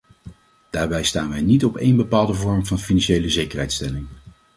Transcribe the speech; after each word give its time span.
Daarbij 0.69 1.03
staan 1.03 1.29
wij 1.29 1.41
niet 1.41 1.65
op 1.65 1.77
één 1.77 1.95
bepaalde 1.95 2.33
vorm 2.33 2.65
van 2.65 2.79
financiële 2.79 3.29
zekerheidstelling. 3.29 4.07